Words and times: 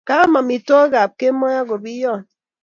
Kaam 0.07 0.31
amitwogik 0.39 0.97
ap 1.01 1.11
kemoi 1.19 1.57
akopiyony 1.61 2.23